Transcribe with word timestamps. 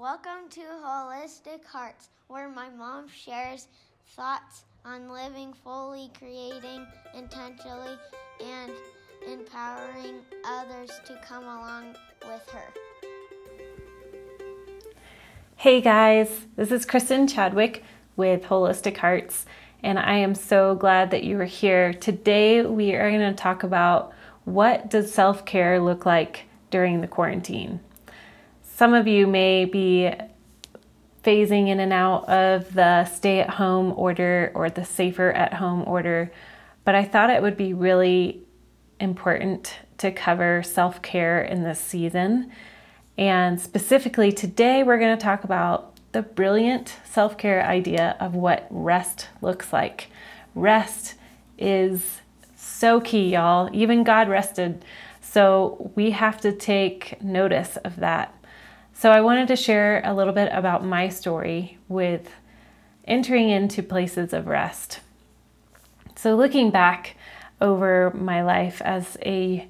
Welcome 0.00 0.48
to 0.52 0.60
Holistic 0.82 1.62
Hearts, 1.62 2.08
where 2.28 2.48
my 2.48 2.70
mom 2.70 3.06
shares 3.06 3.68
thoughts 4.16 4.64
on 4.82 5.10
living 5.10 5.52
fully, 5.52 6.10
creating 6.18 6.86
intentionally, 7.14 7.98
and 8.42 8.72
empowering 9.30 10.20
others 10.46 10.90
to 11.04 11.20
come 11.22 11.44
along 11.44 11.96
with 12.26 12.48
her. 12.48 12.72
Hey 15.56 15.82
guys, 15.82 16.46
this 16.56 16.72
is 16.72 16.86
Kristen 16.86 17.26
Chadwick 17.26 17.84
with 18.16 18.44
Holistic 18.44 18.96
Hearts, 18.96 19.44
and 19.82 19.98
I 19.98 20.16
am 20.16 20.34
so 20.34 20.76
glad 20.76 21.10
that 21.10 21.24
you 21.24 21.38
are 21.42 21.44
here. 21.44 21.92
Today 21.92 22.62
we 22.62 22.94
are 22.94 23.10
going 23.10 23.20
to 23.20 23.34
talk 23.34 23.64
about 23.64 24.14
what 24.46 24.88
does 24.88 25.12
self-care 25.12 25.78
look 25.78 26.06
like 26.06 26.46
during 26.70 27.02
the 27.02 27.06
quarantine. 27.06 27.80
Some 28.80 28.94
of 28.94 29.06
you 29.06 29.26
may 29.26 29.66
be 29.66 30.10
phasing 31.22 31.68
in 31.68 31.80
and 31.80 31.92
out 31.92 32.26
of 32.30 32.72
the 32.72 33.04
stay 33.04 33.40
at 33.40 33.50
home 33.50 33.92
order 33.94 34.52
or 34.54 34.70
the 34.70 34.86
safer 34.86 35.30
at 35.32 35.52
home 35.52 35.84
order, 35.86 36.32
but 36.86 36.94
I 36.94 37.04
thought 37.04 37.28
it 37.28 37.42
would 37.42 37.58
be 37.58 37.74
really 37.74 38.40
important 38.98 39.76
to 39.98 40.10
cover 40.10 40.62
self 40.62 41.02
care 41.02 41.42
in 41.42 41.62
this 41.62 41.78
season. 41.78 42.52
And 43.18 43.60
specifically 43.60 44.32
today, 44.32 44.82
we're 44.82 44.98
going 44.98 45.14
to 45.14 45.22
talk 45.22 45.44
about 45.44 45.96
the 46.12 46.22
brilliant 46.22 46.96
self 47.04 47.36
care 47.36 47.62
idea 47.62 48.16
of 48.18 48.34
what 48.34 48.66
rest 48.70 49.28
looks 49.42 49.74
like. 49.74 50.06
Rest 50.54 51.16
is 51.58 52.22
so 52.56 52.98
key, 52.98 53.32
y'all. 53.32 53.68
Even 53.74 54.04
God 54.04 54.30
rested. 54.30 54.86
So 55.20 55.92
we 55.96 56.12
have 56.12 56.40
to 56.40 56.50
take 56.50 57.22
notice 57.22 57.76
of 57.84 57.96
that. 57.96 58.34
So 59.00 59.10
I 59.10 59.22
wanted 59.22 59.48
to 59.48 59.56
share 59.56 60.02
a 60.04 60.12
little 60.12 60.34
bit 60.34 60.50
about 60.52 60.84
my 60.84 61.08
story 61.08 61.78
with 61.88 62.30
entering 63.06 63.48
into 63.48 63.82
places 63.82 64.34
of 64.34 64.46
rest. 64.46 65.00
So 66.16 66.36
looking 66.36 66.70
back 66.70 67.16
over 67.62 68.12
my 68.14 68.42
life 68.42 68.82
as 68.84 69.16
a 69.24 69.66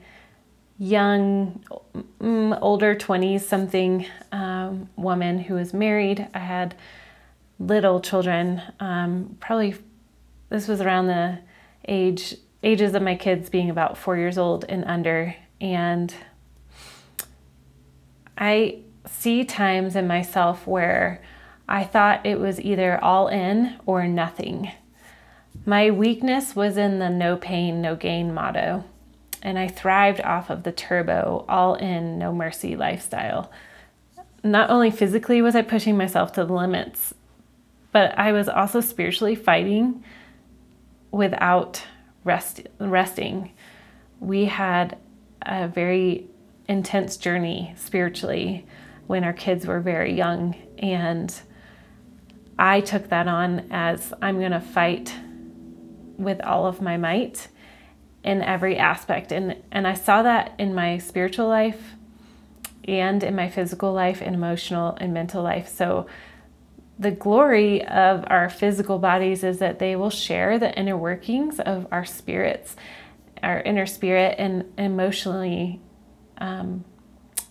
young, 0.81 1.63
mm, 2.21 2.59
older 2.61 2.97
20s 2.97 3.43
something 3.43 4.05
um, 4.33 4.89
woman 4.97 5.39
who 5.39 5.55
was 5.55 5.73
married, 5.73 6.27
I 6.35 6.41
had 6.41 6.75
little 7.61 8.01
children. 8.01 8.61
Um, 8.81 9.37
probably 9.39 9.77
this 10.49 10.67
was 10.67 10.81
around 10.81 11.07
the 11.07 11.39
age 11.87 12.35
ages 12.65 12.97
of 12.97 13.03
my 13.03 13.15
kids 13.15 13.49
being 13.49 13.71
about 13.71 13.97
four 13.97 14.17
years 14.17 14.37
old 14.37 14.65
and 14.69 14.85
under, 14.87 15.37
and 15.61 16.13
I 18.37 18.81
see 19.07 19.45
times 19.45 19.97
in 19.97 20.07
myself 20.07 20.67
where 20.67 21.23
I 21.69 21.85
thought 21.85 22.27
it 22.27 22.39
was 22.39 22.61
either 22.61 23.03
all 23.03 23.29
in 23.29 23.79
or 23.87 24.07
nothing. 24.07 24.73
My 25.65 25.91
weakness 25.91 26.57
was 26.57 26.77
in 26.77 26.99
the 26.99 27.11
no 27.11 27.37
pain, 27.37 27.81
no 27.81 27.95
gain 27.97 28.35
motto, 28.35 28.85
and 29.43 29.59
I 29.59 29.69
thrived 29.69 30.21
off 30.21 30.51
of 30.51 30.63
the 30.63 30.73
turbo, 30.73 31.45
all 31.49 31.75
in, 31.75 32.19
no 32.19 32.33
mercy 32.33 32.77
lifestyle. 32.77 33.51
Not 34.43 34.71
only 34.71 34.91
physically 34.91 35.43
was 35.43 35.55
I 35.55 35.63
pushing 35.63 35.97
myself 35.97 36.33
to 36.33 36.45
the 36.45 36.53
limits, 36.53 37.15
but 37.93 38.19
I 38.19 38.33
was 38.33 38.49
also 38.49 38.81
spiritually 38.81 39.35
fighting 39.35 40.03
without 41.11 41.85
rest, 42.25 42.63
resting. 42.79 43.53
We 44.19 44.47
had 44.47 44.97
a 45.43 45.69
very 45.69 46.27
intense 46.69 47.17
journey 47.17 47.75
spiritually 47.77 48.67
when 49.11 49.25
our 49.25 49.33
kids 49.33 49.67
were 49.67 49.81
very 49.81 50.15
young. 50.15 50.55
And 50.79 51.35
I 52.57 52.81
took 52.81 53.09
that 53.09 53.27
on 53.27 53.67
as 53.73 54.15
I'm 54.23 54.39
going 54.39 54.53
to 54.53 54.61
fight 54.61 55.13
with 56.17 56.41
all 56.43 56.65
of 56.65 56.81
my 56.81 56.97
might 56.97 57.49
in 58.23 58.41
every 58.41 58.77
aspect. 58.77 59.33
And, 59.33 59.57
and 59.73 59.89
I 59.89 59.95
saw 59.95 60.23
that 60.23 60.55
in 60.61 60.77
my 60.77 60.99
spiritual 60.99 61.49
life 61.49 61.97
and 62.87 63.25
in 63.25 63.35
my 63.35 63.49
physical 63.49 63.93
life 63.93 64.23
and 64.23 64.33
emotional 64.33 64.97
and 65.01 65.13
mental 65.13 65.43
life. 65.43 65.69
So 65.69 66.07
the 66.97 67.11
glory 67.11 67.85
of 67.85 68.23
our 68.29 68.49
physical 68.49 69.01
bodies 69.01 69.43
is 69.43 69.59
that 69.59 69.81
they 69.81 69.97
will 69.97 70.11
share 70.11 70.57
the 70.57 70.73
inner 70.79 70.97
workings 70.97 71.59
of 71.59 71.89
our 71.91 72.05
spirits, 72.05 72.77
our 73.43 73.61
inner 73.61 73.87
spirit, 73.87 74.37
and 74.39 74.73
emotionally 74.79 75.81
um, 76.39 76.85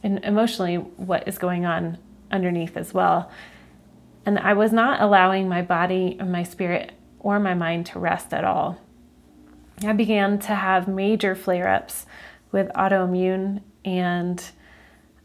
and 0.04 0.24
emotionally 0.24 0.76
what 0.76 1.28
is 1.28 1.38
going 1.38 1.66
on 1.66 1.98
underneath 2.32 2.78
as 2.78 2.94
well. 2.94 3.32
And 4.26 4.38
I 4.40 4.54
was 4.54 4.72
not 4.72 5.02
allowing 5.02 5.50
my 5.50 5.62
body 5.62 6.16
and 6.20 6.32
my 6.32 6.44
spirit 6.44 6.92
or 7.20 7.40
my 7.40 7.54
mind 7.54 7.86
to 7.88 8.00
rest 8.00 8.34
at 8.34 8.44
all. 8.44 8.80
I 9.84 9.94
began 9.94 10.40
to 10.40 10.56
have 10.56 10.88
major 10.88 11.36
flare 11.36 11.68
ups 11.68 12.06
with 12.52 12.68
autoimmune 12.70 13.62
and 13.86 14.44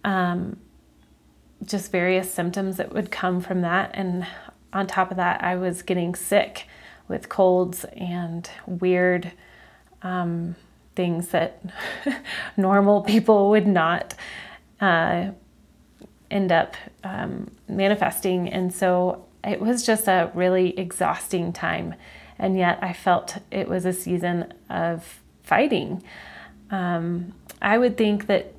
um, 0.05 0.59
just 1.65 1.91
various 1.91 2.33
symptoms 2.33 2.77
that 2.77 2.93
would 2.93 3.11
come 3.11 3.41
from 3.41 3.63
that. 3.63 3.91
And 3.95 4.27
on 4.73 4.87
top 4.87 5.11
of 5.11 5.17
that, 5.17 5.43
I 5.43 5.57
was 5.57 5.83
getting 5.83 6.15
sick 6.15 6.69
with 7.09 7.29
colds 7.29 7.85
and 7.97 8.49
weird 8.67 9.33
um, 10.03 10.57
things 10.95 11.29
that 11.29 11.61
normal 12.57 13.03
people 13.03 13.51
would 13.51 13.67
not 13.67 14.15
uh, 14.85 15.33
end 16.31 16.53
up 16.53 16.77
um, 17.03 17.51
manifesting. 17.69 18.49
And 18.49 18.73
so 18.73 19.25
it 19.43 19.61
was 19.61 19.85
just 19.85 20.09
a 20.09 20.31
really 20.35 20.79
exhausting 20.79 21.53
time. 21.53 21.95
And 22.39 22.59
yet 22.59 22.79
I 22.83 22.93
felt 22.93 23.39
it 23.51 23.69
was 23.69 23.85
a 23.85 23.93
season 23.93 24.53
of 24.69 25.23
fighting. 25.43 26.03
Um, 26.71 27.35
I 27.63 27.79
would 27.79 27.97
think 27.97 28.27
that 28.27 28.53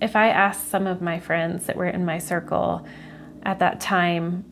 if 0.00 0.14
I 0.14 0.28
asked 0.28 0.68
some 0.68 0.86
of 0.86 1.02
my 1.02 1.18
friends 1.18 1.66
that 1.66 1.76
were 1.76 1.86
in 1.86 2.04
my 2.04 2.18
circle 2.18 2.86
at 3.42 3.58
that 3.58 3.80
time 3.80 4.44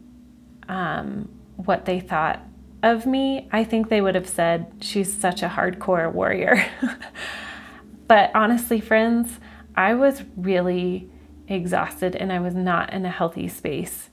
um, 0.68 1.28
what 1.56 1.84
they 1.84 2.00
thought 2.00 2.42
of 2.82 3.06
me, 3.06 3.48
I 3.52 3.64
think 3.64 3.88
they 3.88 4.00
would 4.00 4.14
have 4.14 4.28
said, 4.28 4.72
She's 4.80 5.12
such 5.12 5.42
a 5.42 5.48
hardcore 5.48 6.12
warrior. 6.12 6.66
but 8.08 8.30
honestly, 8.34 8.80
friends, 8.80 9.38
I 9.76 9.94
was 9.94 10.22
really 10.36 11.10
exhausted 11.48 12.16
and 12.16 12.32
I 12.32 12.40
was 12.40 12.54
not 12.54 12.92
in 12.92 13.04
a 13.04 13.10
healthy 13.10 13.48
space. 13.48 14.10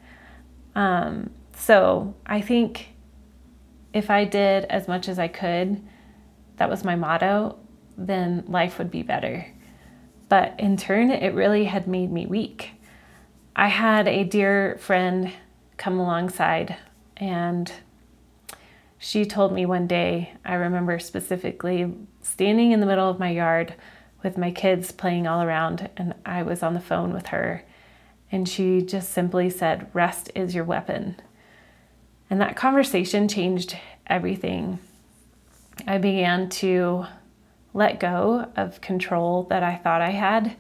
Um, 0.76 1.32
so 1.56 2.16
I 2.26 2.42
think 2.42 2.90
if 3.94 4.10
I 4.10 4.26
did 4.26 4.66
as 4.66 4.88
much 4.88 5.08
as 5.08 5.20
I 5.20 5.28
could, 5.28 5.82
that 6.58 6.70
was 6.70 6.84
my 6.84 6.96
motto, 6.96 7.58
then 7.98 8.44
life 8.48 8.78
would 8.78 8.92
be 8.92 9.04
better. 9.04 9.46
But 10.30 10.56
in 10.60 10.78
turn, 10.78 11.12
it 11.12 11.34
really 11.34 11.66
had 11.66 11.88
made 11.88 12.12
me 12.12 12.26
weak. 12.26 12.72
I 13.56 13.68
had 13.68 14.08
a 14.08 14.24
dear 14.24 14.78
friend 14.80 15.32
come 15.76 16.00
alongside, 16.00 16.78
and 17.18 17.72
she 18.98 19.26
told 19.26 19.52
me 19.52 19.66
one 19.66 19.88
day, 19.88 20.34
I 20.46 20.54
remember 20.54 21.00
specifically 21.00 21.94
standing 22.22 22.72
in 22.72 22.80
the 22.80 22.86
middle 22.86 23.10
of 23.10 23.20
my 23.20 23.30
yard 23.30 23.76
with 24.24 24.38
my 24.38 24.52
kids 24.52 24.92
playing 24.92 25.28
all 25.28 25.42
around, 25.42 25.90
and 25.98 26.14
I 26.26 26.44
was 26.44 26.64
on 26.64 26.74
the 26.74 26.80
phone 26.80 27.14
with 27.14 27.28
her. 27.28 27.64
And 28.32 28.48
she 28.48 28.82
just 28.82 29.12
simply 29.12 29.50
said, 29.50 29.90
Rest 29.94 30.32
is 30.36 30.56
your 30.56 30.64
weapon. 30.64 31.18
And 32.30 32.40
that 32.40 32.56
conversation 32.56 33.28
changed 33.28 33.78
everything. 34.08 34.80
I 35.86 35.98
began 35.98 36.50
to 36.50 37.06
let 37.74 38.00
go 38.00 38.48
of 38.56 38.82
control 38.82 39.44
that 39.44 39.64
I 39.64 39.76
thought 39.76 40.02
I 40.02 40.12
had. 40.12 40.56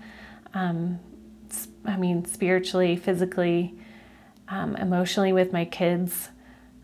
Um, 0.53 0.99
I 1.85 1.97
mean, 1.97 2.25
spiritually, 2.25 2.95
physically, 2.95 3.75
um, 4.49 4.75
emotionally 4.75 5.33
with 5.33 5.53
my 5.53 5.65
kids. 5.65 6.29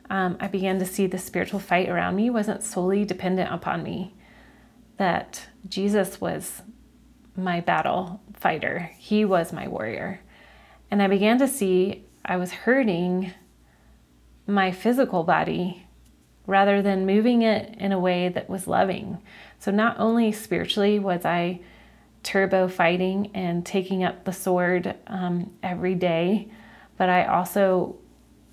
Um, 0.09 0.37
I 0.39 0.47
began 0.47 0.79
to 0.79 0.85
see 0.85 1.05
the 1.05 1.17
spiritual 1.17 1.59
fight 1.59 1.89
around 1.89 2.15
me 2.15 2.29
wasn't 2.29 2.63
solely 2.63 3.03
dependent 3.03 3.51
upon 3.51 3.83
me 3.83 4.13
that 4.95 5.47
Jesus 5.67 6.19
was 6.21 6.61
my 7.37 7.61
battle 7.61 8.19
fighter, 8.33 8.91
He 8.97 9.23
was 9.23 9.53
my 9.53 9.67
warrior. 9.67 10.19
And 10.89 11.01
I 11.01 11.07
began 11.07 11.37
to 11.39 11.47
see 11.47 12.03
I 12.25 12.37
was 12.37 12.51
hurting 12.51 13.31
my 14.47 14.71
physical 14.71 15.23
body 15.23 15.85
rather 16.45 16.81
than 16.81 17.05
moving 17.05 17.41
it 17.41 17.75
in 17.77 17.91
a 17.91 17.99
way 17.99 18.29
that 18.29 18.49
was 18.49 18.67
loving. 18.67 19.19
So, 19.59 19.71
not 19.71 19.99
only 19.99 20.31
spiritually 20.31 20.97
was 20.97 21.25
I 21.25 21.59
turbo 22.23 22.67
fighting 22.67 23.31
and 23.33 23.65
taking 23.65 24.03
up 24.03 24.23
the 24.23 24.33
sword 24.33 24.95
um, 25.07 25.51
every 25.61 25.95
day, 25.95 26.49
but 26.97 27.09
I 27.09 27.25
also 27.25 27.97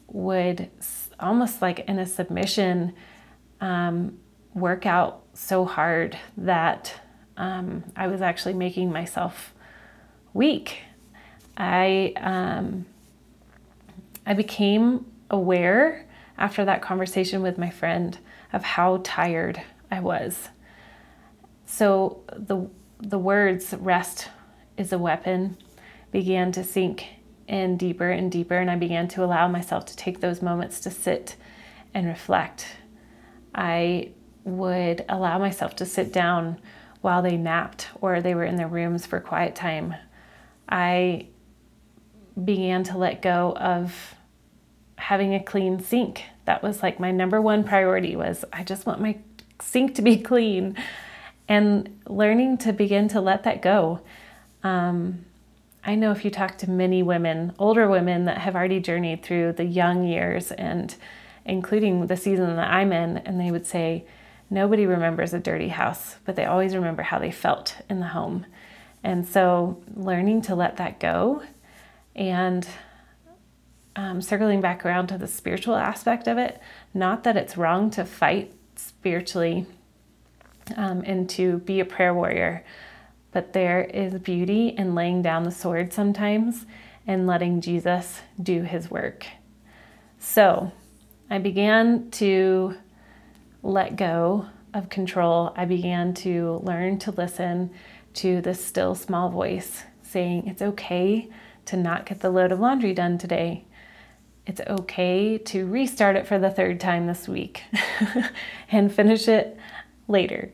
would 0.08 0.70
almost 1.18 1.62
like 1.62 1.80
in 1.80 1.98
a 1.98 2.06
submission 2.06 2.92
um, 3.60 4.18
work 4.54 4.86
out 4.86 5.24
so 5.32 5.64
hard 5.64 6.16
that 6.36 7.00
um, 7.36 7.84
I 7.96 8.06
was 8.06 8.20
actually 8.20 8.54
making 8.54 8.92
myself 8.92 9.54
weak. 10.32 10.82
I 11.56 12.12
um, 12.16 12.86
I 14.26 14.34
became 14.34 15.06
aware 15.30 16.06
after 16.38 16.64
that 16.64 16.82
conversation 16.82 17.42
with 17.42 17.58
my 17.58 17.70
friend 17.70 18.18
of 18.52 18.62
how 18.62 19.00
tired 19.04 19.60
I 19.90 20.00
was. 20.00 20.48
So 21.66 22.22
the 22.32 22.68
the 23.00 23.18
words 23.18 23.74
rest 23.78 24.28
is 24.76 24.92
a 24.92 24.98
weapon 24.98 25.56
began 26.10 26.52
to 26.52 26.64
sink 26.64 27.06
in 27.46 27.76
deeper 27.76 28.10
and 28.10 28.30
deeper 28.30 28.56
and 28.56 28.70
I 28.70 28.76
began 28.76 29.08
to 29.08 29.24
allow 29.24 29.48
myself 29.48 29.84
to 29.86 29.96
take 29.96 30.20
those 30.20 30.40
moments 30.40 30.80
to 30.80 30.90
sit 30.90 31.36
and 31.92 32.06
reflect. 32.06 32.66
I 33.54 34.10
would 34.44 35.04
allow 35.08 35.38
myself 35.38 35.76
to 35.76 35.86
sit 35.86 36.12
down 36.12 36.60
while 37.04 37.20
they 37.20 37.36
napped 37.36 37.88
or 38.00 38.22
they 38.22 38.34
were 38.34 38.44
in 38.44 38.56
their 38.56 38.66
rooms 38.66 39.04
for 39.04 39.20
quiet 39.20 39.54
time. 39.54 39.94
I 40.66 41.26
began 42.42 42.82
to 42.84 42.96
let 42.96 43.20
go 43.20 43.54
of 43.60 44.14
having 44.96 45.34
a 45.34 45.42
clean 45.42 45.80
sink. 45.80 46.24
That 46.46 46.62
was 46.62 46.82
like 46.82 46.98
my 46.98 47.10
number 47.10 47.42
one 47.42 47.62
priority 47.62 48.16
was 48.16 48.46
I 48.54 48.64
just 48.64 48.86
want 48.86 49.02
my 49.02 49.18
sink 49.60 49.94
to 49.96 50.02
be 50.02 50.16
clean 50.30 50.78
and 51.46 52.00
learning 52.08 52.56
to 52.58 52.72
begin 52.72 53.08
to 53.08 53.20
let 53.20 53.42
that 53.42 53.60
go. 53.60 54.00
Um, 54.62 55.26
I 55.84 55.96
know 55.96 56.10
if 56.10 56.24
you 56.24 56.30
talk 56.30 56.56
to 56.58 56.70
many 56.70 57.02
women, 57.02 57.52
older 57.58 57.86
women 57.86 58.24
that 58.24 58.38
have 58.38 58.56
already 58.56 58.80
journeyed 58.80 59.22
through 59.22 59.52
the 59.52 59.66
young 59.66 60.04
years 60.04 60.52
and 60.52 60.96
including 61.44 62.06
the 62.06 62.16
season 62.16 62.56
that 62.56 62.70
I'm 62.70 62.94
in, 62.94 63.18
and 63.18 63.38
they 63.38 63.50
would 63.50 63.66
say, 63.66 64.06
nobody 64.54 64.86
remembers 64.86 65.34
a 65.34 65.40
dirty 65.40 65.68
house, 65.68 66.16
but 66.24 66.36
they 66.36 66.46
always 66.46 66.74
remember 66.74 67.02
how 67.02 67.18
they 67.18 67.30
felt 67.30 67.76
in 67.90 68.00
the 68.00 68.06
home. 68.06 68.46
And 69.02 69.26
so 69.26 69.82
learning 69.94 70.42
to 70.42 70.54
let 70.54 70.78
that 70.78 71.00
go 71.00 71.42
and 72.16 72.66
um, 73.96 74.22
circling 74.22 74.60
back 74.60 74.86
around 74.86 75.08
to 75.08 75.18
the 75.18 75.26
spiritual 75.26 75.74
aspect 75.74 76.26
of 76.26 76.38
it, 76.38 76.60
not 76.94 77.24
that 77.24 77.36
it's 77.36 77.56
wrong 77.56 77.90
to 77.90 78.04
fight 78.04 78.54
spiritually 78.76 79.66
um, 80.76 81.02
and 81.04 81.28
to 81.30 81.58
be 81.58 81.80
a 81.80 81.84
prayer 81.84 82.14
warrior, 82.14 82.64
but 83.32 83.52
there 83.52 83.82
is 83.82 84.14
beauty 84.14 84.68
in 84.68 84.94
laying 84.94 85.20
down 85.20 85.42
the 85.42 85.50
sword 85.50 85.92
sometimes 85.92 86.64
and 87.06 87.26
letting 87.26 87.60
Jesus 87.60 88.20
do 88.42 88.62
his 88.62 88.90
work. 88.90 89.26
So 90.18 90.72
I 91.28 91.38
began 91.38 92.10
to 92.12 92.76
let 93.64 93.96
go 93.96 94.46
of 94.72 94.90
control. 94.90 95.52
I 95.56 95.64
began 95.64 96.14
to 96.14 96.60
learn 96.62 96.98
to 97.00 97.10
listen 97.10 97.70
to 98.14 98.40
the 98.40 98.54
still 98.54 98.94
small 98.94 99.30
voice 99.30 99.84
saying, 100.02 100.46
It's 100.46 100.62
okay 100.62 101.28
to 101.64 101.76
not 101.76 102.06
get 102.06 102.20
the 102.20 102.30
load 102.30 102.52
of 102.52 102.60
laundry 102.60 102.92
done 102.92 103.18
today. 103.18 103.64
It's 104.46 104.60
okay 104.60 105.38
to 105.38 105.66
restart 105.66 106.16
it 106.16 106.26
for 106.26 106.38
the 106.38 106.50
third 106.50 106.78
time 106.78 107.06
this 107.06 107.26
week 107.26 107.62
and 108.70 108.92
finish 108.92 109.26
it 109.26 109.58
later. 110.06 110.52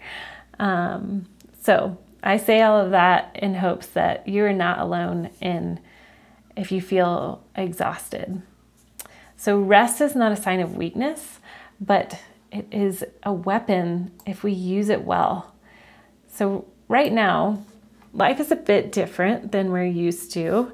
Um, 0.61 1.27
so 1.61 1.99
I 2.23 2.37
say 2.37 2.63
all 2.63 2.81
of 2.81 2.93
that 2.93 3.35
in 3.35 3.57
hopes 3.57 3.89
that 3.89 4.29
you're 4.29 4.53
not 4.53 4.79
alone 4.79 5.31
in 5.41 5.81
if 6.57 6.71
you 6.71 6.81
feel 6.81 7.43
exhausted. 7.57 8.43
So, 9.37 9.59
rest 9.59 10.03
is 10.03 10.15
not 10.15 10.33
a 10.33 10.37
sign 10.37 10.61
of 10.61 10.77
weakness, 10.77 11.39
but 11.81 12.21
it 12.53 12.67
is 12.71 13.05
a 13.23 13.33
weapon 13.33 14.13
if 14.27 14.43
we 14.43 14.53
use 14.53 14.89
it 14.89 15.05
well. 15.05 15.55
So, 16.29 16.67
right 16.89 17.13
now, 17.13 17.65
life 18.13 18.41
is 18.41 18.51
a 18.51 18.57
bit 18.57 18.93
different 18.93 19.53
than 19.53 19.71
we're 19.71 19.85
used 19.85 20.33
to, 20.33 20.73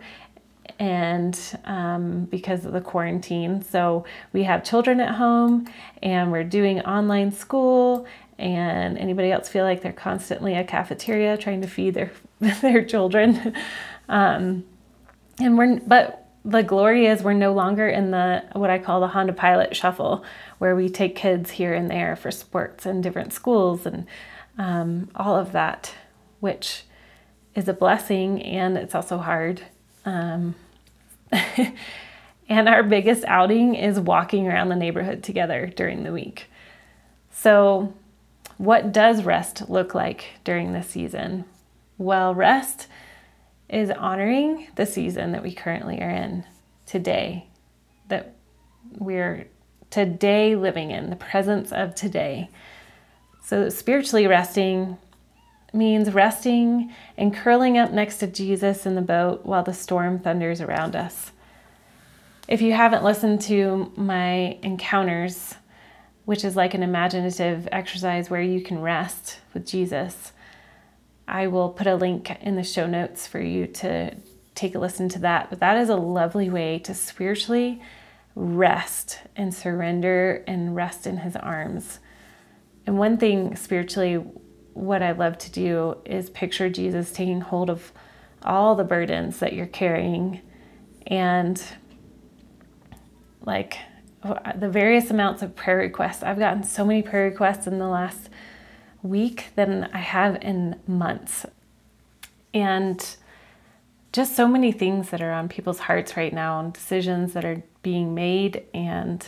and 0.79 1.39
um, 1.65 2.25
because 2.25 2.65
of 2.65 2.73
the 2.73 2.81
quarantine. 2.81 3.63
So, 3.63 4.05
we 4.33 4.45
have 4.45 4.65
children 4.65 5.01
at 5.01 5.15
home 5.15 5.69
and 6.03 6.31
we're 6.33 6.45
doing 6.45 6.81
online 6.81 7.33
school 7.33 8.07
and 8.39 8.99
anybody 8.99 9.33
else 9.33 9.49
feel 9.49 9.65
like 9.65 9.83
they're 9.83 9.93
constantly 9.93 10.55
a 10.55 10.65
cafeteria 10.65 11.37
trying 11.37 11.63
to 11.63 11.69
feed 11.69 11.95
their 11.95 12.13
their 12.61 12.85
children 12.85 13.55
um, 14.09 14.65
and 15.41 15.57
we're 15.57 15.81
but 15.81 16.26
the 16.47 16.63
glory 16.63 17.07
is 17.07 17.25
we're 17.25 17.33
no 17.33 17.53
longer 17.53 17.89
in 17.89 18.13
the 18.13 18.45
what 18.53 18.71
I 18.71 18.79
call 18.79 19.01
the 19.01 19.09
Honda 19.09 19.33
Pilot 19.33 19.75
shuffle, 19.75 20.25
where 20.59 20.77
we 20.77 20.89
take 20.89 21.17
kids 21.17 21.51
here 21.51 21.75
and 21.75 21.91
there 21.91 22.15
for 22.15 22.31
sports 22.31 22.87
and 22.87 23.03
different 23.03 23.33
schools 23.33 23.85
and 23.85 24.07
um, 24.57 25.11
all 25.17 25.37
of 25.37 25.53
that, 25.53 25.93
which 26.39 26.85
is 27.57 27.67
a 27.67 27.73
blessing 27.73 28.41
and 28.43 28.79
it's 28.79 28.95
also 28.95 29.19
hard. 29.19 29.61
Um, 30.05 30.55
and 32.49 32.69
our 32.69 32.85
biggest 32.85 33.25
outing 33.25 33.75
is 33.75 33.99
walking 33.99 34.47
around 34.47 34.69
the 34.69 34.77
neighborhood 34.77 35.25
together 35.25 35.67
during 35.75 36.05
the 36.05 36.13
week. 36.13 36.49
So 37.33 37.93
what 38.57 38.93
does 38.93 39.25
rest 39.25 39.69
look 39.69 39.97
like 39.97 40.27
during 40.45 40.73
this 40.73 40.89
season? 40.89 41.45
Well, 41.99 42.37
rest 42.37 42.87
is 43.69 43.91
honoring 43.91 44.69
the 44.77 44.87
season 44.87 45.33
that 45.33 45.43
we 45.43 45.53
currently 45.53 46.01
are 46.01 46.11
in 46.11 46.45
today, 46.87 47.47
that 48.09 48.35
we're 48.99 49.49
today 49.91 50.57
living 50.57 50.91
in, 50.91 51.11
the 51.11 51.17
presence 51.17 51.73
of 51.73 51.95
today. 51.95 52.49
So, 53.43 53.69
spiritually 53.69 54.27
resting 54.27 54.99
means 55.73 56.13
resting 56.13 56.93
and 57.17 57.35
curling 57.35 57.77
up 57.77 57.93
next 57.93 58.19
to 58.19 58.27
Jesus 58.27 58.87
in 58.87 58.95
the 58.95 59.03
boat 59.03 59.45
while 59.45 59.63
the 59.63 59.75
storm 59.75 60.19
thunders 60.19 60.61
around 60.61 60.97
us. 60.97 61.33
If 62.49 62.63
you 62.63 62.73
haven't 62.73 63.05
listened 63.05 63.41
to 63.43 63.93
my 63.97 64.59
encounters, 64.63 65.57
which 66.27 66.45
is 66.45 66.57
like 66.57 66.75
an 66.75 66.83
imaginative 66.83 67.69
exercise 67.73 68.29
where 68.29 68.43
you 68.43 68.61
can 68.61 68.81
rest 68.81 69.39
with 69.55 69.65
Jesus. 69.65 70.33
I 71.29 71.47
will 71.49 71.71
put 71.71 71.87
a 71.87 71.97
link 71.97 72.31
in 72.41 72.57
the 72.57 72.63
show 72.63 72.87
notes 72.87 73.27
for 73.27 73.41
you 73.41 73.67
to 73.67 74.15
take 74.55 74.75
a 74.75 74.79
listen 74.79 75.09
to 75.11 75.19
that. 75.21 75.51
But 75.51 75.61
that 75.61 75.77
is 75.77 75.89
a 75.89 75.97
lovely 75.97 76.49
way 76.49 76.79
to 76.81 76.95
spiritually 76.95 77.83
rest 78.35 79.21
and 79.35 79.53
surrender 79.55 80.45
and 80.47 80.77
rest 80.77 81.07
in 81.07 81.19
His 81.19 81.37
arms. 81.37 82.01
And 82.87 82.99
one 82.99 83.17
thing 83.17 83.57
spiritually, 83.57 84.25
what 84.75 85.03
I 85.03 85.13
love 85.13 85.39
to 85.39 85.51
do 85.51 85.97
is 86.05 86.31
picture 86.31 86.69
Jesus 86.69 87.13
taking 87.13 87.41
hold 87.41 87.71
of 87.71 87.93
all 88.43 88.75
the 88.75 88.85
burdens 88.85 89.39
that 89.41 89.55
you're 89.55 89.67
carrying 89.67 90.41
and 91.07 91.63
like 93.45 93.79
the 94.57 94.69
various 94.69 95.11
amounts 95.11 95.43
of 95.43 95.57
prayer 95.57 95.79
requests. 95.79 96.23
I've 96.23 96.39
gotten 96.39 96.63
so 96.63 96.85
many 96.85 97.03
prayer 97.03 97.25
requests 97.25 97.67
in 97.67 97.79
the 97.79 97.89
last 97.89 98.29
week 99.09 99.49
than 99.55 99.89
I 99.93 99.99
have 99.99 100.43
in 100.43 100.81
months. 100.87 101.47
And 102.53 103.17
just 104.13 104.35
so 104.35 104.49
many 104.49 104.73
things 104.73 105.11
that 105.11 105.21
are 105.21 105.33
on 105.33 105.49
people's 105.49 105.81
hearts 105.81 106.17
right 106.17 106.33
now 106.33 106.61
and 106.61 106.73
decisions 106.73 107.33
that 107.35 107.45
are 107.45 107.63
being 107.83 108.15
made. 108.15 108.65
And 108.73 109.27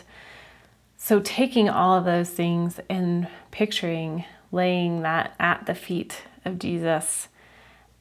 so 0.96 1.20
taking 1.20 1.68
all 1.68 1.96
of 1.96 2.04
those 2.04 2.30
things 2.30 2.80
and 2.88 3.28
picturing 3.50 4.24
laying 4.50 5.02
that 5.02 5.34
at 5.38 5.66
the 5.66 5.74
feet 5.74 6.22
of 6.44 6.58
Jesus 6.58 7.28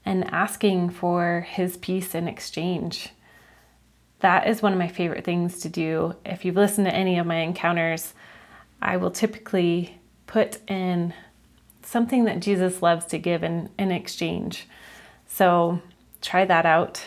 and 0.05 0.23
asking 0.31 0.91
for 0.91 1.41
his 1.41 1.75
peace 1.75 2.15
in 2.15 2.27
exchange 2.27 3.09
that 4.19 4.47
is 4.47 4.61
one 4.61 4.73
of 4.73 4.79
my 4.79 4.87
favorite 4.87 5.23
things 5.23 5.59
to 5.59 5.69
do. 5.69 6.15
If 6.25 6.43
you've 6.43 6.55
listened 6.55 6.87
to 6.87 6.95
any 6.95 7.19
of 7.19 7.27
my 7.27 7.37
encounters, 7.37 8.13
I 8.81 8.97
will 8.97 9.11
typically 9.11 9.99
put 10.25 10.59
in 10.69 11.13
something 11.87 12.25
that 12.25 12.41
Jesus 12.41 12.81
loves 12.81 13.05
to 13.05 13.17
give 13.17 13.43
in, 13.43 13.69
in 13.79 13.91
exchange. 13.91 14.67
So 15.25 15.81
try 16.21 16.43
that 16.45 16.65
out. 16.65 17.01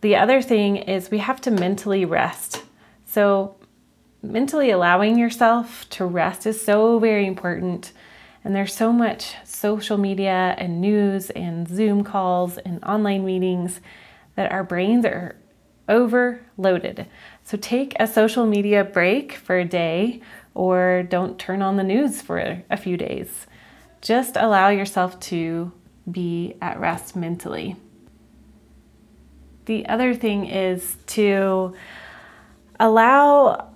The 0.00 0.16
other 0.16 0.40
thing 0.40 0.76
is 0.76 1.10
we 1.10 1.18
have 1.18 1.42
to 1.42 1.50
mentally 1.50 2.06
rest. 2.06 2.64
So, 3.04 3.56
mentally 4.22 4.70
allowing 4.70 5.18
yourself 5.18 5.88
to 5.90 6.06
rest 6.06 6.46
is 6.46 6.64
so 6.64 6.98
very 6.98 7.26
important. 7.26 7.92
And 8.42 8.54
there's 8.54 8.74
so 8.74 8.92
much 8.92 9.34
social 9.44 9.98
media 9.98 10.54
and 10.56 10.80
news 10.80 11.28
and 11.30 11.68
Zoom 11.68 12.02
calls 12.02 12.56
and 12.56 12.82
online 12.82 13.24
meetings 13.26 13.80
that 14.36 14.50
our 14.50 14.64
brains 14.64 15.04
are 15.04 15.36
overloaded. 15.88 17.06
So 17.42 17.58
take 17.58 17.94
a 17.98 18.06
social 18.06 18.46
media 18.46 18.84
break 18.84 19.32
for 19.32 19.58
a 19.58 19.64
day 19.64 20.22
or 20.54 21.02
don't 21.02 21.38
turn 21.38 21.60
on 21.60 21.76
the 21.76 21.82
news 21.82 22.22
for 22.22 22.62
a 22.70 22.76
few 22.76 22.96
days. 22.96 23.46
Just 24.00 24.36
allow 24.36 24.68
yourself 24.68 25.18
to 25.20 25.72
be 26.10 26.56
at 26.60 26.80
rest 26.80 27.14
mentally. 27.14 27.76
The 29.66 29.86
other 29.86 30.14
thing 30.14 30.46
is 30.46 30.96
to 31.08 31.74
allow 32.78 33.68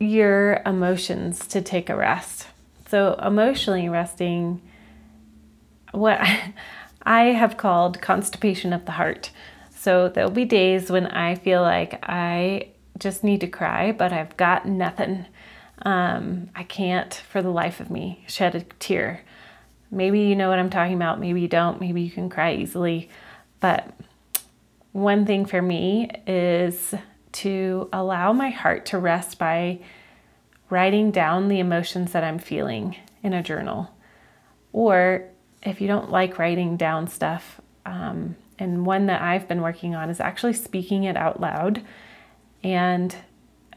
your 0.00 0.62
emotions 0.66 1.46
to 1.48 1.60
take 1.60 1.90
a 1.90 1.96
rest. 1.96 2.48
So, 2.88 3.14
emotionally 3.14 3.88
resting, 3.88 4.60
what 5.92 6.20
I 7.02 7.24
have 7.24 7.56
called 7.56 8.00
constipation 8.00 8.72
of 8.72 8.84
the 8.84 8.92
heart. 8.92 9.30
So 9.70 10.08
there'll 10.08 10.30
be 10.30 10.44
days 10.44 10.90
when 10.90 11.06
I 11.06 11.34
feel 11.34 11.62
like 11.62 11.98
I 12.08 12.68
just 12.98 13.24
need 13.24 13.40
to 13.40 13.48
cry, 13.48 13.90
but 13.92 14.12
I've 14.12 14.36
got 14.36 14.66
nothing. 14.66 15.26
Um, 15.82 16.50
I 16.54 16.62
can't, 16.62 17.12
for 17.12 17.42
the 17.42 17.50
life 17.50 17.80
of 17.80 17.90
me, 17.90 18.24
shed 18.28 18.54
a 18.54 18.60
tear. 18.78 19.22
Maybe 19.92 20.20
you 20.20 20.34
know 20.34 20.48
what 20.48 20.58
I'm 20.58 20.70
talking 20.70 20.94
about, 20.94 21.20
maybe 21.20 21.42
you 21.42 21.48
don't, 21.48 21.80
maybe 21.80 22.00
you 22.00 22.10
can 22.10 22.30
cry 22.30 22.54
easily. 22.54 23.10
But 23.60 23.92
one 24.92 25.26
thing 25.26 25.44
for 25.44 25.60
me 25.62 26.10
is 26.26 26.94
to 27.32 27.88
allow 27.92 28.32
my 28.32 28.50
heart 28.50 28.86
to 28.86 28.98
rest 28.98 29.38
by 29.38 29.80
writing 30.70 31.10
down 31.10 31.48
the 31.48 31.60
emotions 31.60 32.12
that 32.12 32.24
I'm 32.24 32.38
feeling 32.38 32.96
in 33.22 33.34
a 33.34 33.42
journal. 33.42 33.94
Or 34.72 35.28
if 35.62 35.80
you 35.80 35.86
don't 35.86 36.10
like 36.10 36.38
writing 36.38 36.78
down 36.78 37.06
stuff, 37.06 37.60
um, 37.84 38.36
and 38.58 38.86
one 38.86 39.06
that 39.06 39.20
I've 39.20 39.46
been 39.46 39.60
working 39.60 39.94
on 39.94 40.08
is 40.08 40.20
actually 40.20 40.54
speaking 40.54 41.04
it 41.04 41.16
out 41.16 41.40
loud 41.40 41.82
and 42.64 43.14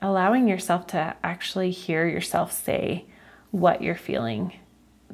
allowing 0.01 0.47
yourself 0.47 0.87
to 0.87 1.15
actually 1.23 1.71
hear 1.71 2.07
yourself 2.07 2.51
say 2.51 3.05
what 3.51 3.81
you're 3.81 3.95
feeling. 3.95 4.53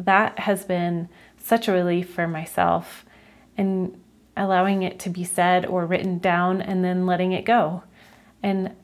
That 0.06 0.40
has 0.40 0.66
been 0.66 1.10
such 1.38 1.68
a 1.68 1.72
relief 1.72 2.10
for 2.10 2.28
myself 2.28 3.06
and 3.58 4.02
allowing 4.38 4.84
it 4.84 5.00
to 5.00 5.10
be 5.10 5.24
said 5.24 5.66
or 5.66 5.86
written 5.86 6.20
down 6.20 6.62
and 6.62 6.84
then 6.84 7.06
letting 7.06 7.32
it 7.32 7.46
go. 7.46 7.84
And 8.42 8.76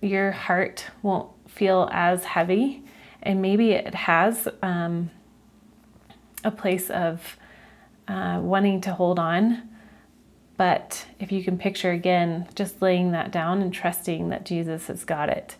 your 0.00 0.32
heart 0.32 0.86
won't 1.02 1.30
feel 1.48 1.88
as 1.92 2.24
heavy. 2.24 2.82
And 3.22 3.40
maybe 3.40 3.72
it 3.72 3.94
has 3.94 4.48
um, 4.62 5.10
a 6.44 6.50
place 6.50 6.90
of 6.90 7.36
uh, 8.08 8.40
wanting 8.42 8.80
to 8.82 8.92
hold 8.92 9.18
on 9.18 9.68
but 10.56 11.06
if 11.18 11.32
you 11.32 11.42
can 11.42 11.58
picture 11.58 11.90
again, 11.90 12.46
just 12.54 12.80
laying 12.80 13.10
that 13.10 13.32
down 13.32 13.62
and 13.62 13.72
trusting 13.72 14.28
that 14.28 14.44
Jesus 14.44 14.86
has 14.86 15.04
got 15.04 15.28
it. 15.28 15.56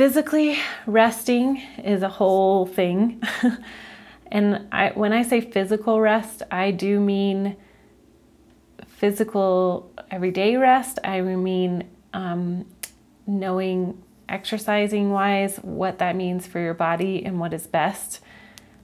Physically, 0.00 0.56
resting 0.86 1.58
is 1.84 2.02
a 2.02 2.08
whole 2.08 2.64
thing. 2.64 3.22
and 4.32 4.66
I, 4.72 4.92
when 4.94 5.12
I 5.12 5.22
say 5.22 5.42
physical 5.42 6.00
rest, 6.00 6.42
I 6.50 6.70
do 6.70 6.98
mean 6.98 7.54
physical 8.86 9.92
everyday 10.10 10.56
rest. 10.56 11.00
I 11.04 11.20
mean 11.20 11.86
um, 12.14 12.64
knowing 13.26 14.02
exercising 14.26 15.10
wise 15.10 15.58
what 15.58 15.98
that 15.98 16.16
means 16.16 16.46
for 16.46 16.60
your 16.60 16.72
body 16.72 17.22
and 17.22 17.38
what 17.38 17.52
is 17.52 17.66
best. 17.66 18.20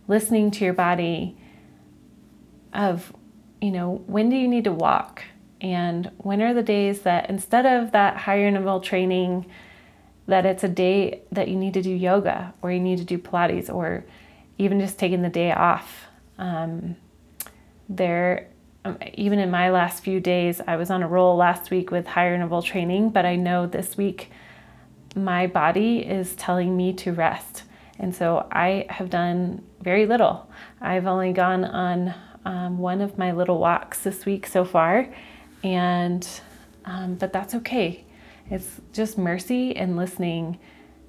Listening 0.08 0.50
to 0.50 0.66
your 0.66 0.74
body 0.74 1.34
of 2.74 3.10
you 3.62 3.70
know, 3.70 4.04
when 4.06 4.28
do 4.28 4.36
you 4.36 4.48
need 4.48 4.64
to 4.64 4.72
walk? 4.72 5.22
And 5.62 6.10
when 6.18 6.42
are 6.42 6.52
the 6.52 6.62
days 6.62 7.00
that 7.00 7.30
instead 7.30 7.64
of 7.64 7.92
that 7.92 8.18
higher 8.18 8.46
interval 8.46 8.80
training, 8.80 9.46
that 10.26 10.44
it's 10.44 10.64
a 10.64 10.68
day 10.68 11.22
that 11.32 11.48
you 11.48 11.56
need 11.56 11.74
to 11.74 11.82
do 11.82 11.90
yoga 11.90 12.52
or 12.62 12.72
you 12.72 12.80
need 12.80 12.98
to 12.98 13.04
do 13.04 13.18
Pilates 13.18 13.72
or 13.72 14.04
even 14.58 14.80
just 14.80 14.98
taking 14.98 15.22
the 15.22 15.28
day 15.28 15.52
off. 15.52 16.06
Um, 16.38 16.96
there, 17.88 18.48
um, 18.84 18.98
even 19.14 19.38
in 19.38 19.50
my 19.50 19.70
last 19.70 20.02
few 20.02 20.20
days, 20.20 20.60
I 20.66 20.76
was 20.76 20.90
on 20.90 21.02
a 21.02 21.08
roll 21.08 21.36
last 21.36 21.70
week 21.70 21.90
with 21.90 22.06
higher 22.06 22.34
interval 22.34 22.62
training, 22.62 23.10
but 23.10 23.24
I 23.24 23.36
know 23.36 23.66
this 23.66 23.96
week 23.96 24.30
my 25.14 25.46
body 25.46 25.98
is 25.98 26.34
telling 26.34 26.76
me 26.76 26.92
to 26.94 27.12
rest. 27.12 27.62
And 27.98 28.14
so 28.14 28.46
I 28.52 28.86
have 28.90 29.08
done 29.08 29.64
very 29.80 30.06
little. 30.06 30.50
I've 30.80 31.06
only 31.06 31.32
gone 31.32 31.64
on 31.64 32.14
um, 32.44 32.78
one 32.78 33.00
of 33.00 33.18
my 33.18 33.32
little 33.32 33.58
walks 33.58 34.00
this 34.00 34.26
week 34.26 34.46
so 34.46 34.64
far, 34.64 35.08
and 35.64 36.28
um, 36.84 37.14
but 37.14 37.32
that's 37.32 37.54
okay. 37.56 38.05
It's 38.50 38.80
just 38.92 39.18
mercy 39.18 39.76
and 39.76 39.96
listening 39.96 40.58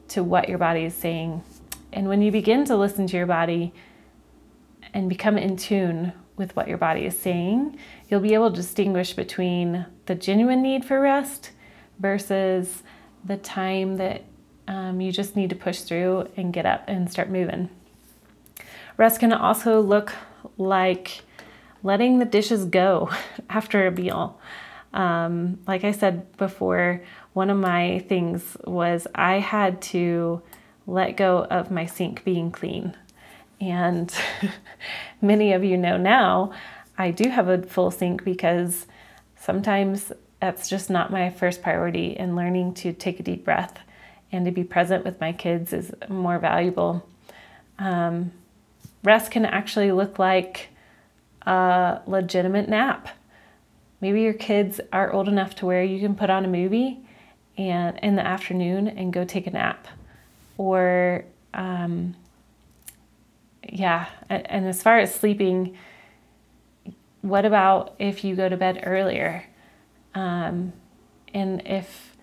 to 0.10 0.24
what 0.24 0.50
your 0.50 0.58
body 0.58 0.86
is 0.86 0.96
saying. 0.96 1.44
And 1.94 2.08
when 2.08 2.22
you 2.22 2.32
begin 2.32 2.66
to 2.66 2.76
listen 2.76 3.08
to 3.08 3.18
your 3.18 3.26
body 3.26 3.74
and 4.94 5.10
become 5.10 5.38
in 5.38 5.58
tune 5.58 6.14
with 6.36 6.56
what 6.56 6.68
your 6.68 6.78
body 6.78 7.06
is 7.06 7.18
saying, 7.18 7.78
you'll 8.10 8.22
be 8.22 8.34
able 8.34 8.50
to 8.50 8.56
distinguish 8.56 9.14
between 9.14 9.86
the 10.06 10.16
genuine 10.16 10.62
need 10.62 10.86
for 10.86 11.00
rest 11.00 11.52
versus 12.00 12.84
the 13.24 13.38
time 13.38 13.98
that 13.98 14.24
um, 14.68 15.00
you 15.02 15.12
just 15.12 15.36
need 15.36 15.50
to 15.50 15.56
push 15.56 15.82
through 15.82 16.30
and 16.38 16.54
get 16.54 16.66
up 16.66 16.84
and 16.88 17.12
start 17.12 17.30
moving. 17.30 17.70
Rest 18.98 19.20
can 19.20 19.32
also 19.32 19.80
look 19.80 20.14
like 20.58 21.22
letting 21.84 22.20
the 22.20 22.26
dishes 22.26 22.66
go 22.66 23.10
after 23.50 23.86
a 23.86 23.92
meal. 23.92 24.40
Um, 24.98 25.60
like 25.68 25.84
I 25.84 25.92
said 25.92 26.36
before, 26.38 27.04
one 27.34 27.52
of 27.52 27.58
my 27.58 28.00
things 28.10 28.58
was 28.66 29.06
I 29.14 29.36
had 29.36 29.80
to 29.94 30.42
let 30.88 31.16
go 31.16 31.44
of 31.44 31.70
my 31.70 31.86
sink 31.86 32.24
being 32.24 32.52
clean. 32.52 32.98
And 33.62 34.12
many 35.22 35.54
of 35.54 35.64
you 35.64 35.78
know 35.78 35.98
now 35.98 36.52
I 36.98 37.12
do 37.12 37.30
have 37.30 37.48
a 37.48 37.62
full 37.62 37.92
sink 37.92 38.24
because 38.24 38.88
sometimes 39.40 40.12
that's 40.40 40.68
just 40.68 40.90
not 40.90 41.12
my 41.12 41.30
first 41.30 41.62
priority, 41.62 42.18
and 42.18 42.36
learning 42.36 42.74
to 42.76 42.94
take 42.94 43.20
a 43.20 43.24
deep 43.24 43.46
breath 43.46 43.80
and 44.32 44.46
to 44.46 44.52
be 44.52 44.64
present 44.64 45.06
with 45.06 45.20
my 45.20 45.32
kids 45.32 45.74
is 45.74 45.92
more 46.10 46.40
valuable. 46.40 47.08
Um, 47.80 48.32
rest 49.04 49.32
can 49.32 49.46
actually 49.46 49.92
look 49.92 50.20
like 50.20 50.70
a 51.44 52.02
legitimate 52.08 52.68
nap. 52.68 53.10
Maybe 54.00 54.22
your 54.22 54.34
kids 54.34 54.80
are 54.94 55.12
old 55.12 55.28
enough 55.28 55.56
to 55.56 55.66
where 55.66 55.84
you 55.84 56.00
can 56.00 56.16
put 56.16 56.30
on 56.30 56.46
a 56.46 56.48
movie 56.48 57.00
and 57.58 57.98
in 58.00 58.16
the 58.16 58.26
afternoon 58.26 58.88
and 58.88 59.12
go 59.12 59.26
take 59.26 59.48
a 59.48 59.52
nap. 59.52 59.88
Or 60.58 61.26
um, 61.54 62.16
yeah, 63.68 64.08
and 64.30 64.68
as 64.68 64.82
far 64.82 65.00
as 65.00 65.14
sleeping, 65.14 65.78
what 67.22 67.46
about 67.46 67.96
if 68.00 68.24
you 68.24 68.36
go 68.36 68.48
to 68.48 68.58
bed 68.58 68.84
earlier? 68.86 69.44
Um, 70.14 70.74
and 71.34 71.66
if 71.66 72.16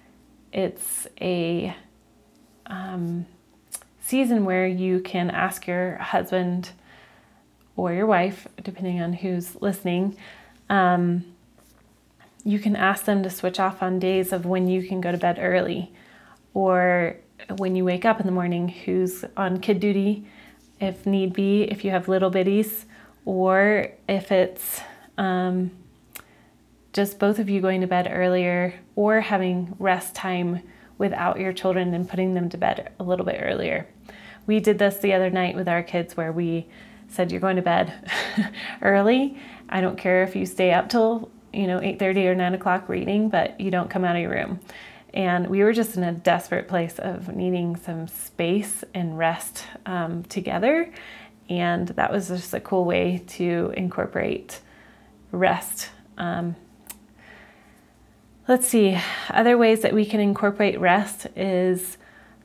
it's 0.53 1.07
a 1.21 1.75
um, 2.67 3.27
season 4.01 4.45
where 4.45 4.67
you 4.67 5.01
can 5.01 5.31
ask 5.31 5.67
your 5.67 5.97
husband 5.97 6.71
or 7.77 7.93
your 7.93 8.07
wife, 8.07 8.47
depending 8.63 9.01
on 9.01 9.13
who's 9.13 9.61
listening, 9.61 10.17
um, 10.71 11.34
you 12.45 12.59
can 12.59 12.77
ask 12.77 13.07
them 13.07 13.23
to 13.23 13.31
switch 13.31 13.59
off 13.59 13.83
on 13.83 13.99
days 13.99 14.33
of 14.33 14.45
when 14.45 14.69
you 14.69 14.87
can 14.87 15.01
go 15.01 15.11
to 15.11 15.19
bed 15.19 15.39
early 15.41 15.93
or 16.53 17.17
when 17.57 17.75
you 17.75 17.85
wake 17.85 18.05
up 18.05 18.21
in 18.21 18.27
the 18.27 18.33
morning, 18.33 18.69
who's 18.69 19.25
on 19.37 19.61
kid 19.61 19.81
duty, 19.81 20.27
if 20.81 21.07
need 21.07 21.33
be, 21.33 21.63
if 21.65 21.85
you 21.85 21.91
have 21.91 22.09
little 22.09 22.31
biddies, 22.31 22.87
or 23.25 23.89
if 24.09 24.31
it's 24.31 24.81
um, 25.19 25.71
just 26.93 27.19
both 27.19 27.39
of 27.39 27.49
you 27.49 27.61
going 27.61 27.81
to 27.81 27.87
bed 27.87 28.09
earlier 28.11 28.75
or 28.95 29.21
having 29.21 29.75
rest 29.79 30.15
time 30.15 30.63
without 30.99 31.41
your 31.41 31.53
children 31.53 31.93
and 31.95 32.09
putting 32.09 32.35
them 32.35 32.49
to 32.49 32.57
bed 32.57 32.93
a 33.01 33.03
little 33.03 33.25
bit 33.25 33.41
earlier. 33.43 33.87
We 34.47 34.61
did 34.61 34.79
this 34.79 34.99
the 34.99 35.13
other 35.15 35.31
night 35.31 35.57
with 35.57 35.69
our 35.69 35.83
kids 35.83 36.17
where 36.17 36.33
we 36.33 36.69
said 37.09 37.33
you're 37.33 37.41
going 37.41 37.57
to 37.57 37.63
bed 37.63 37.93
early. 38.83 39.39
I 39.69 39.81
don't 39.81 39.99
care 39.99 40.23
if 40.23 40.37
you 40.37 40.47
stay 40.47 40.73
up 40.73 40.89
till 40.89 41.31
you 41.55 41.67
know 41.67 41.81
8:30 41.81 42.27
or 42.27 42.35
9 42.35 42.55
o'clock 42.55 42.89
reading, 42.89 43.29
but 43.29 43.61
you 43.61 43.71
don't 43.71 43.89
come 43.89 44.05
out 44.05 44.17
of 44.17 44.23
your 44.23 44.33
room. 44.33 44.61
And 45.15 45.47
we 45.47 45.63
were 45.63 45.73
just 45.73 45.97
in 45.97 46.03
a 46.03 46.13
desperate 46.13 46.67
place 46.67 46.99
of 46.99 47.35
needing 47.35 47.77
some 47.77 48.09
space 48.09 48.83
and 48.93 49.17
rest 49.17 49.65
um, 49.87 50.25
together. 50.25 50.93
And 51.49 51.89
that 51.89 52.11
was 52.11 52.29
just 52.29 52.53
a 52.53 52.61
cool 52.61 52.85
way 52.85 53.23
to 53.29 53.73
incorporate 53.77 54.61
rest. 55.31 55.91
Um, 56.19 56.57
let's 58.49 58.67
see, 58.67 58.99
other 59.31 59.57
ways 59.57 59.83
that 59.83 59.93
we 59.93 60.05
can 60.05 60.21
incorporate 60.21 60.81
rest 60.81 61.27
is 61.37 61.97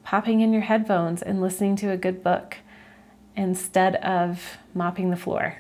popping 0.04 0.42
in 0.42 0.54
your 0.54 0.62
headphones 0.62 1.22
and 1.22 1.42
listening 1.42 1.76
to 1.78 1.92
a 1.92 1.98
good 1.98 2.24
book 2.24 2.58
instead 3.36 3.96
of 3.98 4.58
mopping 4.74 5.10
the 5.10 5.16
floor. 5.16 5.58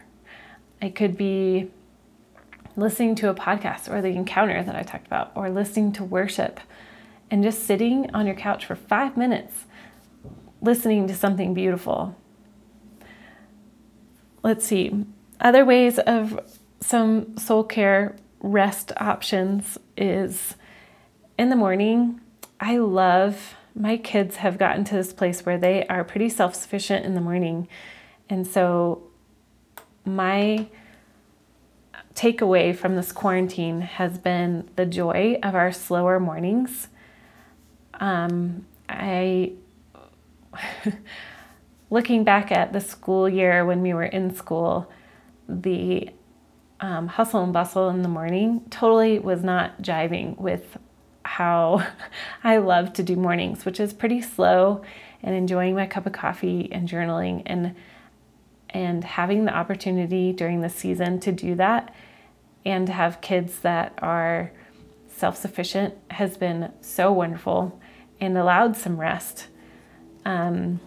It 0.81 0.95
could 0.95 1.17
be 1.17 1.71
listening 2.79 3.15
to 3.15 3.29
a 3.29 3.35
podcast 3.35 3.91
or 3.91 4.01
the 4.01 4.09
encounter 4.09 4.63
that 4.63 4.75
I 4.75 4.83
talked 4.83 5.07
about, 5.07 5.31
or 5.35 5.49
listening 5.49 5.91
to 5.93 6.03
worship 6.03 6.59
and 7.31 7.43
just 7.43 7.63
sitting 7.63 8.09
on 8.13 8.25
your 8.25 8.35
couch 8.35 8.65
for 8.65 8.75
five 8.75 9.15
minutes 9.17 9.65
listening 10.61 11.07
to 11.07 11.15
something 11.15 11.53
beautiful. 11.53 12.15
Let's 14.43 14.65
see. 14.65 15.05
Other 15.39 15.65
ways 15.65 15.99
of 15.99 16.39
some 16.81 17.37
soul 17.37 17.63
care 17.63 18.15
rest 18.41 18.91
options 18.97 19.77
is 19.97 20.55
in 21.37 21.49
the 21.49 21.55
morning. 21.55 22.21
I 22.59 22.77
love 22.77 23.55
my 23.75 23.97
kids 23.97 24.37
have 24.37 24.57
gotten 24.57 24.83
to 24.85 24.95
this 24.95 25.13
place 25.13 25.45
where 25.45 25.57
they 25.57 25.85
are 25.87 26.03
pretty 26.03 26.29
self 26.29 26.55
sufficient 26.55 27.05
in 27.05 27.15
the 27.15 27.21
morning. 27.21 27.67
And 28.29 28.45
so 28.45 29.03
my 30.05 30.67
takeaway 32.15 32.75
from 32.75 32.95
this 32.95 33.11
quarantine 33.11 33.81
has 33.81 34.17
been 34.17 34.69
the 34.75 34.85
joy 34.85 35.39
of 35.43 35.55
our 35.55 35.71
slower 35.71 36.19
mornings. 36.19 36.87
Um, 37.95 38.65
I, 38.87 39.53
looking 41.89 42.23
back 42.23 42.51
at 42.51 42.73
the 42.73 42.81
school 42.81 43.29
year 43.29 43.65
when 43.65 43.81
we 43.81 43.93
were 43.93 44.03
in 44.03 44.35
school, 44.35 44.91
the 45.47 46.09
um, 46.79 47.07
hustle 47.07 47.43
and 47.43 47.53
bustle 47.53 47.89
in 47.89 48.01
the 48.01 48.09
morning 48.09 48.61
totally 48.69 49.19
was 49.19 49.43
not 49.43 49.81
jiving 49.81 50.37
with 50.37 50.77
how 51.23 51.85
I 52.43 52.57
love 52.57 52.93
to 52.93 53.03
do 53.03 53.15
mornings, 53.15 53.65
which 53.65 53.79
is 53.79 53.93
pretty 53.93 54.21
slow 54.21 54.83
and 55.21 55.35
enjoying 55.35 55.75
my 55.75 55.85
cup 55.85 56.05
of 56.05 56.13
coffee 56.13 56.69
and 56.71 56.87
journaling 56.87 57.43
and 57.45 57.75
and 58.71 59.03
having 59.03 59.45
the 59.45 59.53
opportunity 59.53 60.31
during 60.31 60.61
the 60.61 60.69
season 60.69 61.19
to 61.21 61.31
do 61.31 61.55
that 61.55 61.93
and 62.65 62.87
to 62.87 62.93
have 62.93 63.21
kids 63.21 63.59
that 63.59 63.97
are 64.01 64.51
self-sufficient 65.07 65.95
has 66.11 66.37
been 66.37 66.71
so 66.81 67.11
wonderful 67.11 67.79
and 68.19 68.37
allowed 68.37 68.75
some 68.75 68.99
rest. 68.99 69.47
Um, 70.25 70.79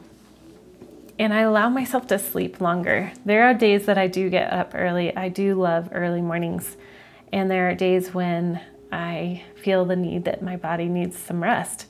and 1.19 1.33
I 1.33 1.41
allow 1.41 1.69
myself 1.69 2.07
to 2.09 2.19
sleep 2.19 2.61
longer. 2.61 3.13
There 3.25 3.45
are 3.45 3.55
days 3.55 3.87
that 3.87 3.99
I 3.99 4.07
do 4.07 4.31
get 4.31 4.53
up 4.53 4.73
early. 4.75 5.15
I 5.17 5.29
do 5.29 5.55
love 5.55 5.89
early 5.93 6.21
mornings. 6.21 6.77
And 7.33 7.51
there 7.51 7.69
are 7.69 7.75
days 7.75 8.13
when 8.13 8.61
I 8.91 9.43
feel 9.57 9.85
the 9.85 9.97
need 9.97 10.25
that 10.25 10.43
my 10.43 10.57
body 10.57 10.87
needs 10.89 11.19
some 11.19 11.43
rest. 11.43 11.87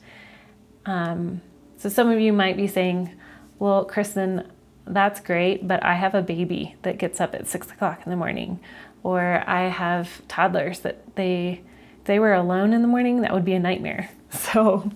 Um, 0.85 1.41
so 1.77 1.89
some 1.89 2.09
of 2.09 2.19
you 2.19 2.31
might 2.31 2.57
be 2.57 2.67
saying, 2.67 3.11
well, 3.59 3.85
Kristen, 3.85 4.51
that's 4.85 5.19
great, 5.19 5.67
but 5.67 5.83
I 5.83 5.95
have 5.95 6.13
a 6.13 6.21
baby 6.21 6.75
that 6.81 6.97
gets 6.97 7.21
up 7.21 7.33
at 7.33 7.47
six 7.47 7.71
o'clock 7.71 8.01
in 8.05 8.09
the 8.09 8.17
morning, 8.17 8.59
or 9.01 9.43
I 9.47 9.69
have 9.69 10.25
toddlers 10.27 10.79
that 10.79 11.15
they 11.15 11.61
if 11.99 12.05
they 12.05 12.19
were 12.19 12.33
alone 12.33 12.73
in 12.73 12.81
the 12.81 12.87
morning, 12.87 13.21
that 13.21 13.33
would 13.33 13.45
be 13.45 13.53
a 13.53 13.59
nightmare. 13.59 14.09
So 14.33 14.91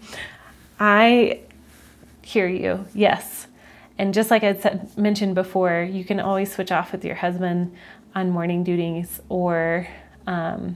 I 0.79 1.41
hear 2.23 2.47
you. 2.47 2.87
Yes, 2.95 3.45
and 3.99 4.11
just 4.11 4.31
like 4.31 4.43
I 4.43 4.55
said, 4.55 4.97
mentioned 4.97 5.35
before, 5.35 5.83
you 5.83 6.03
can 6.03 6.19
always 6.19 6.51
switch 6.51 6.71
off 6.71 6.91
with 6.91 7.05
your 7.05 7.13
husband 7.13 7.75
on 8.15 8.31
morning 8.31 8.63
duties, 8.63 9.21
or 9.29 9.87
um, 10.25 10.75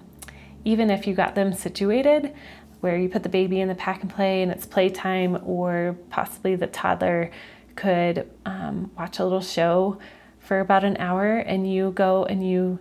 even 0.63 0.91
if 0.91 1.07
you 1.07 1.15
got 1.15 1.33
them 1.33 1.53
situated 1.53 2.33
where 2.81 2.97
you 2.97 3.07
put 3.07 3.23
the 3.23 3.29
baby 3.29 3.61
in 3.61 3.67
the 3.67 3.75
pack 3.75 4.01
and 4.01 4.09
play 4.11 4.41
and 4.41 4.51
it's 4.51 4.65
playtime, 4.65 5.39
or 5.45 5.95
possibly 6.09 6.55
the 6.55 6.67
toddler 6.67 7.31
could 7.75 8.29
um, 8.45 8.91
watch 8.97 9.19
a 9.19 9.23
little 9.23 9.41
show 9.41 9.99
for 10.39 10.59
about 10.59 10.83
an 10.83 10.97
hour 10.97 11.37
and 11.37 11.71
you 11.71 11.91
go 11.91 12.25
and 12.25 12.47
you 12.47 12.79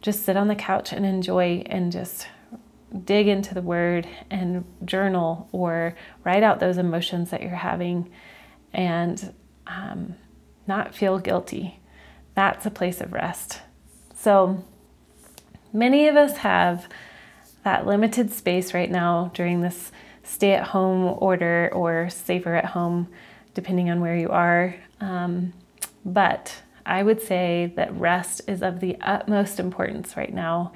just 0.00 0.24
sit 0.24 0.36
on 0.36 0.48
the 0.48 0.54
couch 0.54 0.92
and 0.92 1.04
enjoy 1.04 1.62
and 1.66 1.92
just 1.92 2.26
dig 3.04 3.28
into 3.28 3.54
the 3.54 3.62
word 3.62 4.08
and 4.30 4.64
journal 4.84 5.48
or 5.52 5.94
write 6.24 6.42
out 6.42 6.60
those 6.60 6.78
emotions 6.78 7.30
that 7.30 7.42
you're 7.42 7.50
having 7.50 8.10
and 8.72 9.34
um, 9.66 10.14
not 10.66 10.94
feel 10.94 11.18
guilty. 11.18 11.80
That's 12.34 12.66
a 12.66 12.70
place 12.70 13.00
of 13.00 13.12
rest. 13.12 13.60
So 14.14 14.64
many 15.72 16.08
of 16.08 16.16
us 16.16 16.38
have 16.38 16.88
that 17.64 17.86
limited 17.86 18.32
space 18.32 18.72
right 18.74 18.90
now 18.90 19.30
during 19.34 19.60
this 19.60 19.92
stay 20.22 20.52
at 20.52 20.68
home 20.68 21.16
order 21.20 21.70
or 21.72 22.08
safer 22.08 22.54
at 22.54 22.66
home, 22.66 23.08
depending 23.54 23.90
on 23.90 24.00
where 24.00 24.16
you 24.16 24.28
are. 24.28 24.74
Um, 25.00 25.52
but 26.04 26.62
I 26.86 27.02
would 27.02 27.20
say 27.20 27.72
that 27.76 27.94
rest 27.94 28.42
is 28.46 28.62
of 28.62 28.80
the 28.80 28.96
utmost 29.00 29.60
importance 29.60 30.16
right 30.16 30.32
now. 30.32 30.72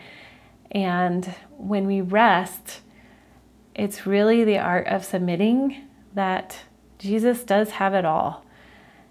And 0.70 1.34
when 1.56 1.86
we 1.86 2.00
rest, 2.00 2.80
it's 3.74 4.06
really 4.06 4.44
the 4.44 4.58
art 4.58 4.86
of 4.86 5.04
submitting 5.04 5.88
that 6.14 6.60
Jesus 6.98 7.42
does 7.44 7.70
have 7.70 7.94
it 7.94 8.04
all. 8.04 8.44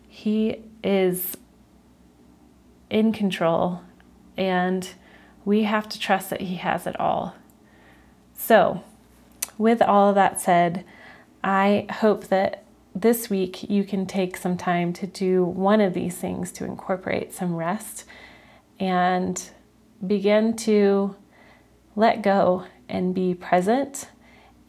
He 0.07 0.61
is 0.83 1.37
in 2.89 3.11
control, 3.11 3.81
and 4.37 4.89
we 5.45 5.63
have 5.63 5.89
to 5.89 5.99
trust 5.99 6.29
that 6.29 6.41
He 6.41 6.55
has 6.55 6.85
it 6.85 6.99
all. 6.99 7.35
So, 8.35 8.83
with 9.57 9.81
all 9.81 10.09
of 10.09 10.15
that 10.15 10.39
said, 10.39 10.85
I 11.43 11.87
hope 11.89 12.27
that 12.27 12.62
this 12.95 13.29
week 13.29 13.69
you 13.69 13.83
can 13.83 14.05
take 14.05 14.37
some 14.37 14.57
time 14.57 14.93
to 14.93 15.07
do 15.07 15.43
one 15.43 15.81
of 15.81 15.93
these 15.93 16.15
things 16.15 16.51
to 16.53 16.65
incorporate 16.65 17.33
some 17.33 17.55
rest 17.55 18.05
and 18.79 19.49
begin 20.05 20.55
to 20.55 21.15
let 21.95 22.21
go 22.21 22.65
and 22.89 23.13
be 23.13 23.33
present 23.33 24.09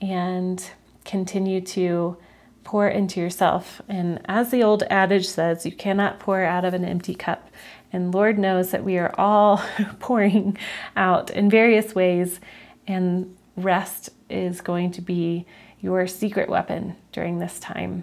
and 0.01 0.71
continue 1.05 1.61
to 1.61 2.17
pour 2.63 2.89
into 2.89 3.21
yourself. 3.21 3.83
And 3.89 4.21
as 4.25 4.51
the 4.51 4.63
old 4.63 4.83
adage 4.85 5.27
says, 5.27 5.67
you 5.67 5.73
cannot 5.73 6.19
pour 6.19 6.43
out 6.43 6.65
of 6.65 6.75
an 6.75 6.85
empty 6.85 7.15
cup. 7.15 7.51
And 7.93 8.13
Lord 8.13 8.39
knows 8.39 8.71
that 8.71 8.85
we 8.85 8.99
are 8.99 9.15
all 9.19 9.63
pouring 10.01 10.59
out 10.97 11.31
in 11.31 11.49
various 11.49 11.95
ways, 11.95 12.41
and 12.87 13.37
rest 13.57 14.11
is 14.29 14.61
going 14.61 14.91
to 14.93 15.01
be 15.01 15.47
your 15.81 16.07
secret 16.07 16.49
weapon 16.49 16.97
during 17.13 17.39
this 17.39 17.61
time. 17.61 18.03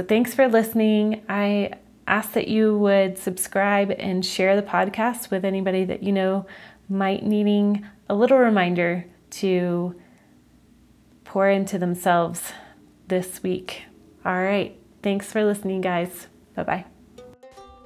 So, 0.00 0.06
thanks 0.06 0.32
for 0.32 0.48
listening. 0.48 1.20
I 1.28 1.72
ask 2.06 2.32
that 2.32 2.48
you 2.48 2.78
would 2.78 3.18
subscribe 3.18 3.90
and 3.98 4.24
share 4.24 4.56
the 4.56 4.66
podcast 4.66 5.30
with 5.30 5.44
anybody 5.44 5.84
that 5.84 6.02
you 6.02 6.10
know 6.10 6.46
might 6.88 7.22
needing 7.22 7.86
a 8.08 8.14
little 8.14 8.38
reminder 8.38 9.04
to 9.32 9.94
pour 11.24 11.50
into 11.50 11.76
themselves 11.78 12.54
this 13.08 13.42
week. 13.42 13.82
All 14.24 14.42
right. 14.42 14.74
Thanks 15.02 15.30
for 15.30 15.44
listening, 15.44 15.82
guys. 15.82 16.28
Bye 16.56 16.62
bye. 16.62 16.84